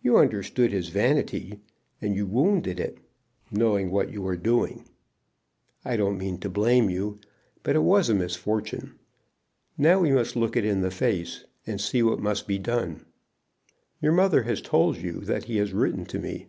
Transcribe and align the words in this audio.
You 0.00 0.16
understood 0.18 0.70
his 0.70 0.90
vanity, 0.90 1.58
and 2.00 2.14
you 2.14 2.24
wounded 2.24 2.78
it, 2.78 2.98
knowing 3.50 3.90
what 3.90 4.12
you 4.12 4.22
were 4.22 4.36
doing. 4.36 4.84
I 5.84 5.96
don't 5.96 6.18
mean 6.18 6.38
to 6.38 6.48
blame 6.48 6.88
you, 6.88 7.18
but 7.64 7.74
it 7.74 7.80
was 7.80 8.08
a 8.08 8.14
misfortune. 8.14 8.94
Now 9.76 9.98
we 9.98 10.12
must 10.12 10.36
look 10.36 10.56
it 10.56 10.64
in 10.64 10.82
the 10.82 10.92
face 10.92 11.46
and 11.66 11.80
see 11.80 12.00
what 12.00 12.20
must 12.20 12.46
be 12.46 12.58
done. 12.60 13.06
Your 14.00 14.12
mother 14.12 14.44
has 14.44 14.60
told 14.60 14.98
you 14.98 15.14
that 15.22 15.46
he 15.46 15.56
has 15.56 15.72
written 15.72 16.04
to 16.06 16.20
me. 16.20 16.46